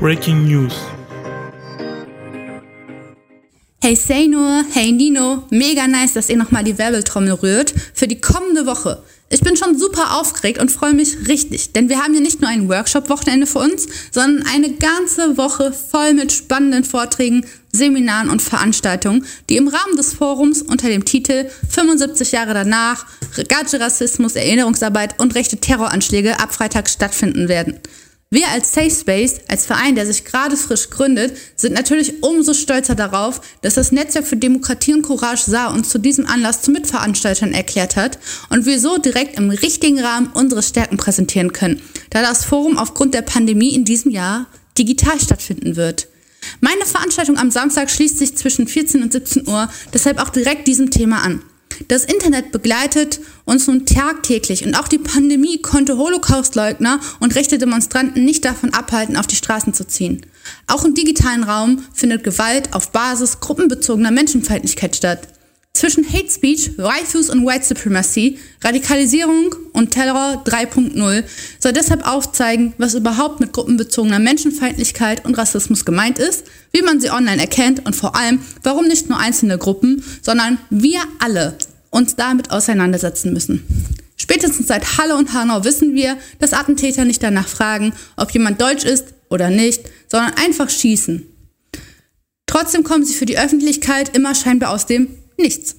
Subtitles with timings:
[0.00, 0.72] Breaking News.
[3.82, 8.64] Hey Seynour, hey Nino, mega nice, dass ihr nochmal die Werbeltrommel rührt für die kommende
[8.64, 9.02] Woche.
[9.28, 12.48] Ich bin schon super aufgeregt und freue mich richtig, denn wir haben hier nicht nur
[12.48, 19.26] ein Workshop-Wochenende für uns, sondern eine ganze Woche voll mit spannenden Vorträgen, Seminaren und Veranstaltungen,
[19.50, 23.04] die im Rahmen des Forums unter dem Titel 75 Jahre danach,
[23.48, 27.80] Gage Rassismus, Erinnerungsarbeit und rechte Terroranschläge ab Freitag stattfinden werden.
[28.32, 32.94] Wir als Safe Space, als Verein, der sich gerade frisch gründet, sind natürlich umso stolzer
[32.94, 37.52] darauf, dass das Netzwerk für Demokratie und Courage Saar uns zu diesem Anlass zu Mitveranstaltern
[37.52, 42.44] erklärt hat und wir so direkt im richtigen Rahmen unsere Stärken präsentieren können, da das
[42.44, 44.46] Forum aufgrund der Pandemie in diesem Jahr
[44.78, 46.06] digital stattfinden wird.
[46.60, 50.92] Meine Veranstaltung am Samstag schließt sich zwischen 14 und 17 Uhr deshalb auch direkt diesem
[50.92, 51.42] Thema an.
[51.88, 58.24] Das Internet begleitet uns nun tagtäglich und auch die Pandemie konnte Holocaustleugner und rechte Demonstranten
[58.24, 60.26] nicht davon abhalten, auf die Straßen zu ziehen.
[60.66, 65.28] Auch im digitalen Raum findet Gewalt auf Basis gruppenbezogener Menschenfeindlichkeit statt.
[65.72, 71.24] Zwischen Hate Speech, Rifles und White Supremacy, Radikalisierung und Terror 3.0
[71.58, 77.10] soll deshalb aufzeigen, was überhaupt mit gruppenbezogener Menschenfeindlichkeit und Rassismus gemeint ist, wie man sie
[77.10, 81.56] online erkennt und vor allem, warum nicht nur einzelne Gruppen, sondern wir alle
[81.90, 83.64] uns damit auseinandersetzen müssen.
[84.16, 88.84] Spätestens seit Halle und Hanau wissen wir, dass Attentäter nicht danach fragen, ob jemand deutsch
[88.84, 91.26] ist oder nicht, sondern einfach schießen.
[92.46, 95.08] Trotzdem kommen sie für die Öffentlichkeit immer scheinbar aus dem
[95.40, 95.76] Nichts.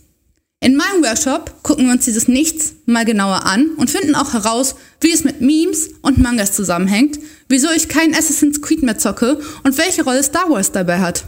[0.60, 4.76] In meinem Workshop gucken wir uns dieses Nichts mal genauer an und finden auch heraus,
[5.00, 9.78] wie es mit Memes und Mangas zusammenhängt, wieso ich keinen Assassin's Creed mehr zocke und
[9.78, 11.26] welche Rolle Star Wars dabei hat.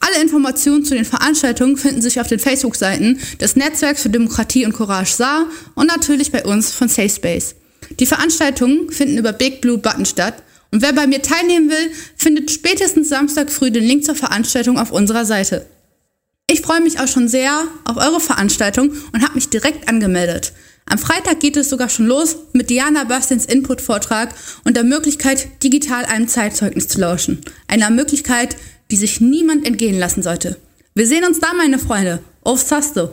[0.00, 4.72] Alle Informationen zu den Veranstaltungen finden sich auf den Facebook-Seiten des Netzwerks für Demokratie und
[4.72, 7.54] Courage Saar und natürlich bei uns von Safe Space.
[7.98, 12.50] Die Veranstaltungen finden über Big Blue Button statt und wer bei mir teilnehmen will, findet
[12.50, 15.66] spätestens Samstag früh den Link zur Veranstaltung auf unserer Seite.
[16.56, 20.54] Ich freue mich auch schon sehr auf eure Veranstaltung und habe mich direkt angemeldet.
[20.86, 24.34] Am Freitag geht es sogar schon los mit Diana Bastins Input-Vortrag
[24.64, 27.42] und der Möglichkeit, digital einem Zeitzeugnis zu lauschen.
[27.68, 28.56] Einer Möglichkeit,
[28.90, 30.56] die sich niemand entgehen lassen sollte.
[30.94, 32.20] Wir sehen uns da, meine Freunde.
[32.42, 33.10] Auf Sasto!